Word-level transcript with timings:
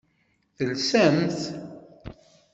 Telsamt? 0.57 1.39